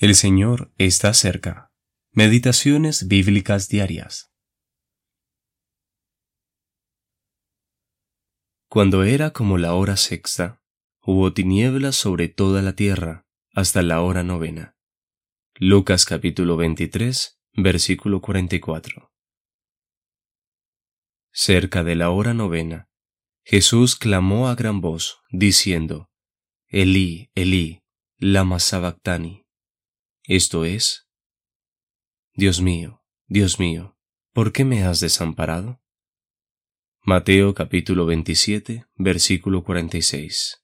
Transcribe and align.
El 0.00 0.14
Señor 0.14 0.72
está 0.78 1.12
cerca. 1.12 1.72
Meditaciones 2.12 3.08
bíblicas 3.08 3.68
diarias. 3.68 4.32
Cuando 8.68 9.02
era 9.02 9.32
como 9.32 9.58
la 9.58 9.74
hora 9.74 9.96
sexta, 9.96 10.62
hubo 11.02 11.32
tinieblas 11.34 11.96
sobre 11.96 12.28
toda 12.28 12.62
la 12.62 12.74
tierra 12.76 13.26
hasta 13.56 13.82
la 13.82 14.00
hora 14.00 14.22
novena. 14.22 14.76
Lucas 15.56 16.04
capítulo 16.04 16.56
23, 16.56 17.40
versículo 17.54 18.20
44. 18.20 19.12
Cerca 21.32 21.82
de 21.82 21.96
la 21.96 22.10
hora 22.10 22.34
novena, 22.34 22.88
Jesús 23.42 23.96
clamó 23.96 24.46
a 24.48 24.54
gran 24.54 24.80
voz, 24.80 25.18
diciendo, 25.32 26.08
Elí, 26.68 27.32
Elí, 27.34 27.82
lama 28.18 28.60
sabactani 28.60 29.47
esto 30.28 30.66
es, 30.66 31.08
Dios 32.34 32.60
mío, 32.60 33.02
Dios 33.28 33.58
mío, 33.58 33.98
¿por 34.34 34.52
qué 34.52 34.66
me 34.66 34.84
has 34.84 35.00
desamparado? 35.00 35.80
Mateo 37.00 37.54
capítulo 37.54 38.04
27, 38.04 38.84
versículo 38.96 39.64
46. 39.64 40.62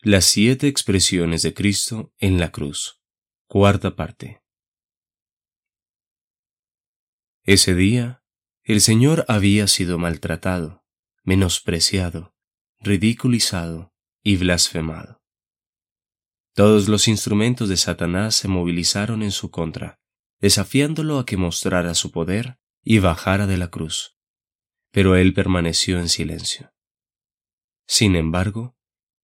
Las 0.00 0.24
siete 0.24 0.66
expresiones 0.66 1.42
de 1.42 1.52
Cristo 1.52 2.14
en 2.16 2.40
la 2.40 2.50
cruz. 2.50 3.02
Cuarta 3.46 3.94
parte. 3.94 4.42
Ese 7.42 7.74
día, 7.74 8.24
el 8.62 8.80
Señor 8.80 9.26
había 9.28 9.68
sido 9.68 9.98
maltratado, 9.98 10.86
menospreciado, 11.22 12.34
ridiculizado 12.80 13.92
y 14.22 14.38
blasfemado. 14.38 15.23
Todos 16.54 16.88
los 16.88 17.08
instrumentos 17.08 17.68
de 17.68 17.76
Satanás 17.76 18.36
se 18.36 18.46
movilizaron 18.46 19.24
en 19.24 19.32
su 19.32 19.50
contra, 19.50 19.98
desafiándolo 20.40 21.18
a 21.18 21.26
que 21.26 21.36
mostrara 21.36 21.94
su 21.94 22.12
poder 22.12 22.60
y 22.84 23.00
bajara 23.00 23.48
de 23.48 23.56
la 23.56 23.68
cruz. 23.68 24.16
Pero 24.92 25.16
él 25.16 25.34
permaneció 25.34 25.98
en 25.98 26.08
silencio. 26.08 26.72
Sin 27.88 28.14
embargo, 28.14 28.76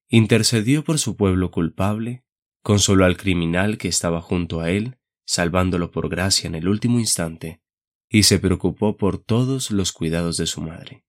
intercedió 0.09 0.83
por 0.83 0.99
su 0.99 1.17
pueblo 1.17 1.53
culpable, 1.53 2.25
consoló 2.65 3.05
al 3.05 3.17
criminal 3.17 3.79
que 3.79 3.87
estaba 3.87 4.21
junto 4.21 4.61
a 4.61 4.71
él, 4.71 4.99
salvándolo 5.25 5.93
por 5.93 6.09
gracia 6.09 6.49
en 6.49 6.57
el 6.57 6.67
último 6.67 6.99
instante, 6.99 7.63
y 8.09 8.25
se 8.25 8.41
preocupó 8.41 8.97
por 8.97 9.19
todos 9.19 9.71
los 9.71 9.93
cuidados 9.93 10.37
de 10.37 10.47
su 10.47 10.63
madre. 10.63 11.05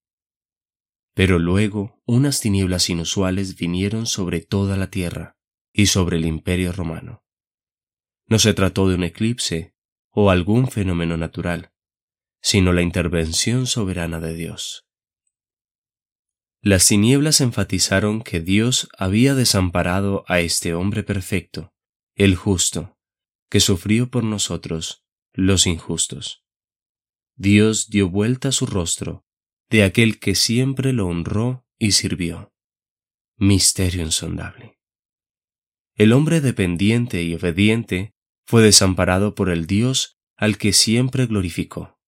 Pero 1.16 1.40
luego 1.40 2.00
unas 2.06 2.42
tinieblas 2.42 2.92
inusuales 2.92 3.56
vinieron 3.56 4.06
sobre 4.06 4.42
toda 4.42 4.78
la 4.78 4.92
tierra, 4.92 5.36
y 5.74 5.88
sobre 5.88 6.18
el 6.18 6.26
imperio 6.26 6.72
romano. 6.72 7.24
No 8.28 8.40
se 8.40 8.54
trató 8.54 8.88
de 8.88 8.96
un 8.96 9.04
eclipse 9.04 9.76
o 10.10 10.30
algún 10.30 10.70
fenómeno 10.70 11.18
natural, 11.18 11.72
sino 12.42 12.74
la 12.74 12.82
intervención 12.82 13.68
soberana 13.68 14.20
de 14.20 14.34
Dios. 14.34 14.88
Las 16.62 16.88
tinieblas 16.88 17.42
enfatizaron 17.42 18.22
que 18.22 18.40
Dios 18.40 18.90
había 18.98 19.34
desamparado 19.34 20.24
a 20.28 20.40
este 20.42 20.74
hombre 20.74 21.04
perfecto, 21.04 21.74
el 22.16 22.36
justo, 22.36 22.98
que 23.50 23.60
sufrió 23.60 24.12
por 24.12 24.24
nosotros, 24.24 25.04
los 25.34 25.66
injustos. 25.66 26.46
Dios 27.36 27.90
dio 27.90 28.10
vuelta 28.10 28.52
su 28.52 28.66
rostro 28.66 29.26
de 29.72 29.84
aquel 29.84 30.20
que 30.20 30.36
siempre 30.36 30.92
lo 30.94 31.08
honró 31.08 31.66
y 31.80 31.94
sirvió. 31.94 32.54
Misterio 33.38 34.04
insondable. 34.04 34.61
El 36.02 36.14
hombre 36.14 36.42
dependiente 36.42 37.22
y 37.22 37.36
obediente 37.36 38.16
fue 38.48 38.64
desamparado 38.64 39.36
por 39.36 39.52
el 39.52 39.68
Dios 39.68 40.18
al 40.36 40.58
que 40.58 40.74
siempre 40.74 41.28
glorificó. 41.28 42.00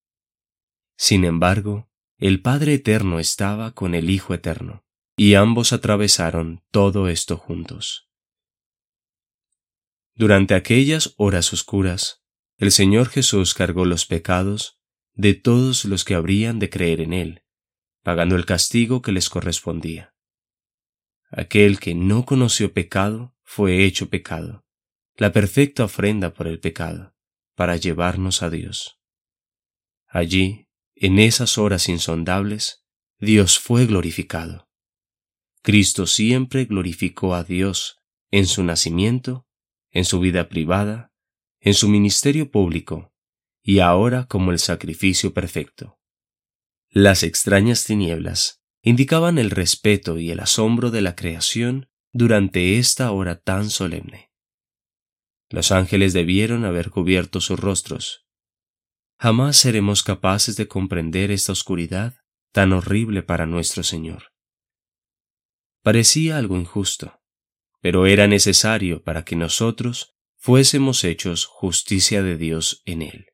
Sin 0.97 1.23
embargo, 1.25 1.91
el 2.17 2.41
Padre 2.41 2.73
Eterno 2.73 3.19
estaba 3.19 3.75
con 3.75 3.93
el 3.93 4.09
Hijo 4.09 4.33
Eterno, 4.33 4.83
y 5.15 5.35
ambos 5.35 5.73
atravesaron 5.73 6.63
todo 6.71 7.07
esto 7.07 7.37
juntos. 7.37 8.09
Durante 10.15 10.55
aquellas 10.55 11.13
horas 11.17 11.53
oscuras, 11.53 12.23
el 12.57 12.71
Señor 12.71 13.09
Jesús 13.09 13.53
cargó 13.53 13.85
los 13.85 14.07
pecados 14.07 14.79
de 15.13 15.35
todos 15.35 15.85
los 15.85 16.03
que 16.03 16.15
habrían 16.15 16.57
de 16.57 16.71
creer 16.71 16.99
en 16.99 17.13
Él, 17.13 17.43
pagando 18.01 18.37
el 18.37 18.47
castigo 18.47 19.03
que 19.03 19.11
les 19.11 19.29
correspondía. 19.29 20.15
Aquel 21.29 21.79
que 21.79 21.93
no 21.93 22.25
conoció 22.25 22.73
pecado 22.73 23.32
fue 23.43 23.85
hecho 23.85 24.09
pecado, 24.09 24.63
la 25.15 25.31
perfecta 25.31 25.83
ofrenda 25.83 26.33
por 26.33 26.47
el 26.47 26.59
pecado, 26.59 27.15
para 27.55 27.77
llevarnos 27.77 28.41
a 28.41 28.49
Dios. 28.49 28.99
Allí, 30.07 30.67
en 30.95 31.19
esas 31.19 31.57
horas 31.57 31.89
insondables, 31.89 32.83
Dios 33.19 33.59
fue 33.59 33.85
glorificado. 33.85 34.69
Cristo 35.61 36.07
siempre 36.07 36.65
glorificó 36.65 37.35
a 37.35 37.43
Dios 37.43 37.99
en 38.31 38.47
su 38.47 38.63
nacimiento, 38.63 39.47
en 39.91 40.05
su 40.05 40.19
vida 40.19 40.49
privada, 40.49 41.13
en 41.59 41.73
su 41.73 41.87
ministerio 41.87 42.51
público, 42.51 43.13
y 43.61 43.79
ahora 43.79 44.25
como 44.25 44.51
el 44.51 44.59
sacrificio 44.59 45.33
perfecto. 45.33 45.99
Las 46.89 47.23
extrañas 47.23 47.85
tinieblas 47.85 48.61
indicaban 48.81 49.37
el 49.37 49.51
respeto 49.51 50.19
y 50.19 50.31
el 50.31 50.41
asombro 50.41 50.91
de 50.91 51.01
la 51.01 51.15
creación 51.15 51.89
durante 52.13 52.77
esta 52.77 53.11
hora 53.11 53.41
tan 53.41 53.69
solemne. 53.69 54.31
Los 55.49 55.71
ángeles 55.71 56.13
debieron 56.13 56.63
haber 56.63 56.91
cubierto 56.91 57.41
sus 57.41 57.59
rostros. 57.59 58.27
Jamás 59.19 59.57
seremos 59.57 60.03
capaces 60.03 60.55
de 60.55 60.67
comprender 60.67 61.31
esta 61.31 61.51
oscuridad 61.51 62.15
tan 62.51 62.71
horrible 62.71 63.23
para 63.23 63.45
nuestro 63.45 63.83
Señor. 63.83 64.31
Parecía 65.81 66.37
algo 66.37 66.57
injusto, 66.57 67.19
pero 67.81 68.05
era 68.05 68.27
necesario 68.27 69.03
para 69.03 69.25
que 69.25 69.35
nosotros 69.35 70.15
fuésemos 70.37 71.03
hechos 71.03 71.45
justicia 71.45 72.21
de 72.21 72.37
Dios 72.37 72.81
en 72.85 73.01
él. 73.01 73.27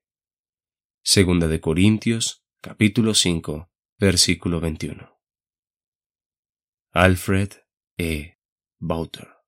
Segunda 1.04 1.48
de 1.48 1.60
Corintios, 1.60 2.46
capítulo 2.62 3.14
5, 3.14 3.72
versículo 3.98 4.60
21. 4.60 5.20
Alfred 6.92 7.52
E. 7.98 8.39
Bauter 8.80 9.39